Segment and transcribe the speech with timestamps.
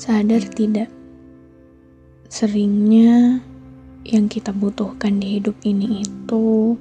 [0.00, 0.88] Sadar tidak?
[2.32, 3.36] Seringnya
[4.08, 6.72] yang kita butuhkan di hidup ini itu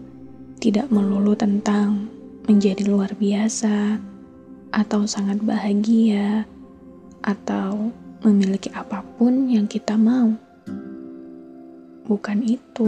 [0.63, 2.07] tidak melulu tentang
[2.47, 3.99] menjadi luar biasa,
[4.71, 6.47] atau sangat bahagia,
[7.19, 7.91] atau
[8.23, 10.31] memiliki apa pun yang kita mau.
[12.07, 12.87] Bukan itu,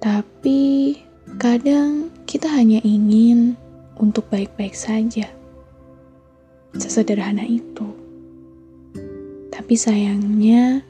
[0.00, 0.96] tapi
[1.36, 3.60] kadang kita hanya ingin
[4.00, 5.28] untuk baik-baik saja.
[6.80, 8.07] Sesederhana itu,
[9.68, 10.80] tapi sayangnya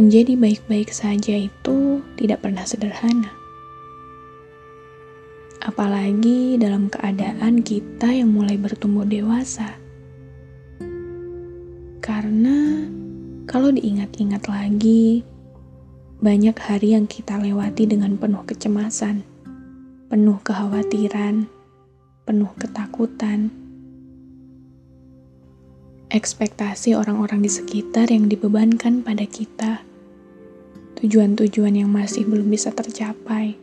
[0.00, 3.28] menjadi baik-baik saja itu tidak pernah sederhana
[5.60, 9.76] apalagi dalam keadaan kita yang mulai bertumbuh dewasa.
[12.00, 12.88] Karena
[13.44, 15.20] kalau diingat-ingat lagi,
[16.24, 19.20] banyak hari yang kita lewati dengan penuh kecemasan,
[20.08, 21.44] penuh kekhawatiran,
[22.24, 23.63] penuh ketakutan.
[26.14, 29.82] Ekspektasi orang-orang di sekitar yang dibebankan pada kita,
[31.02, 33.58] tujuan-tujuan yang masih belum bisa tercapai.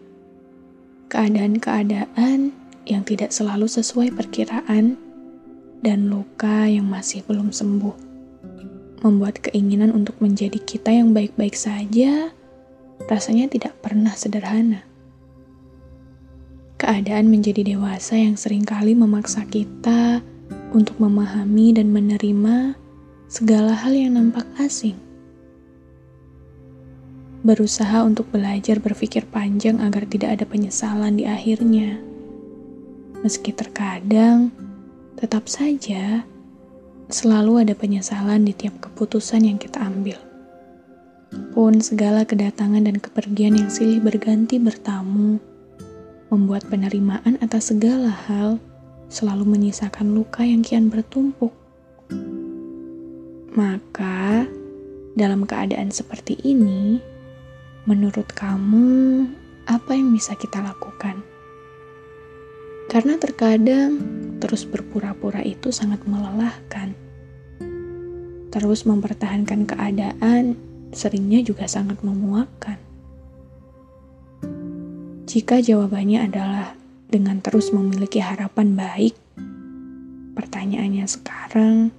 [1.07, 2.51] Keadaan-keadaan
[2.83, 4.99] yang tidak selalu sesuai perkiraan,
[5.79, 7.95] dan luka yang masih belum sembuh,
[8.99, 12.35] membuat keinginan untuk menjadi kita yang baik-baik saja
[13.07, 14.83] rasanya tidak pernah sederhana.
[16.75, 20.19] Keadaan menjadi dewasa yang sering kali memaksa kita
[20.71, 22.75] untuk memahami dan menerima
[23.27, 24.95] segala hal yang nampak asing
[27.41, 31.97] berusaha untuk belajar berpikir panjang agar tidak ada penyesalan di akhirnya.
[33.25, 34.53] Meski terkadang,
[35.17, 36.21] tetap saja
[37.09, 40.17] selalu ada penyesalan di tiap keputusan yang kita ambil.
[41.53, 45.41] Pun segala kedatangan dan kepergian yang silih berganti bertamu,
[46.29, 48.61] membuat penerimaan atas segala hal
[49.11, 51.51] selalu menyisakan luka yang kian bertumpuk.
[53.51, 54.47] Maka,
[55.19, 57.11] dalam keadaan seperti ini,
[57.81, 59.25] Menurut kamu,
[59.65, 61.25] apa yang bisa kita lakukan?
[62.85, 63.97] Karena terkadang
[64.37, 66.93] terus berpura-pura itu sangat melelahkan.
[68.53, 70.53] Terus mempertahankan keadaan
[70.93, 72.77] seringnya juga sangat memuakkan.
[75.25, 76.77] Jika jawabannya adalah
[77.11, 79.19] dengan terus memiliki harapan baik,
[80.31, 81.91] pertanyaannya sekarang,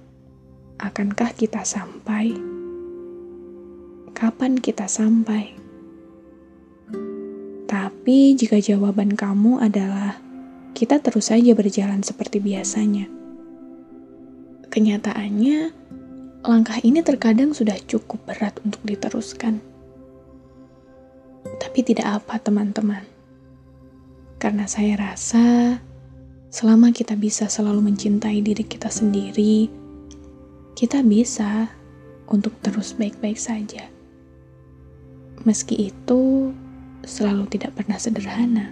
[0.81, 2.33] akankah kita sampai?
[4.17, 5.53] Kapan kita sampai?
[7.69, 10.17] Tapi jika jawaban kamu adalah
[10.73, 13.05] kita terus saja berjalan seperti biasanya.
[14.73, 15.57] Kenyataannya,
[16.41, 19.61] langkah ini terkadang sudah cukup berat untuk diteruskan.
[21.61, 23.12] Tapi tidak apa teman-teman.
[24.43, 25.79] Karena saya rasa
[26.51, 29.71] selama kita bisa selalu mencintai diri kita sendiri,
[30.75, 31.71] kita bisa
[32.27, 33.87] untuk terus baik-baik saja.
[35.47, 36.51] Meski itu
[37.07, 38.67] selalu tidak pernah sederhana.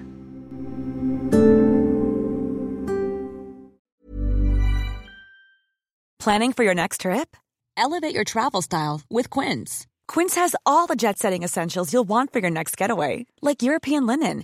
[6.19, 7.39] Planning for your next trip?
[7.79, 9.87] Elevate your travel style with Quince.
[10.11, 14.03] Quince has all the jet setting essentials you'll want for your next getaway, like European
[14.05, 14.43] linen,